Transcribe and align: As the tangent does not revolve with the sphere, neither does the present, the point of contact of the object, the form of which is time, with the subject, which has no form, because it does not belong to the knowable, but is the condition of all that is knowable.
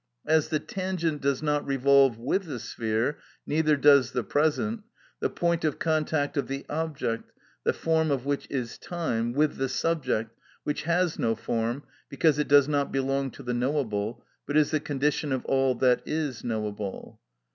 As 0.25 0.47
the 0.49 0.57
tangent 0.59 1.21
does 1.21 1.43
not 1.43 1.63
revolve 1.63 2.17
with 2.17 2.45
the 2.45 2.57
sphere, 2.59 3.19
neither 3.45 3.77
does 3.77 4.13
the 4.13 4.23
present, 4.23 4.81
the 5.19 5.29
point 5.29 5.63
of 5.63 5.77
contact 5.77 6.37
of 6.37 6.47
the 6.47 6.65
object, 6.71 7.31
the 7.65 7.71
form 7.73 8.09
of 8.09 8.25
which 8.25 8.47
is 8.49 8.79
time, 8.79 9.31
with 9.31 9.57
the 9.57 9.69
subject, 9.69 10.35
which 10.63 10.85
has 10.85 11.19
no 11.19 11.35
form, 11.35 11.83
because 12.09 12.39
it 12.39 12.47
does 12.47 12.67
not 12.67 12.91
belong 12.91 13.29
to 13.29 13.43
the 13.43 13.53
knowable, 13.53 14.25
but 14.47 14.57
is 14.57 14.71
the 14.71 14.79
condition 14.79 15.31
of 15.31 15.45
all 15.45 15.75
that 15.75 16.01
is 16.03 16.43
knowable. 16.43 17.19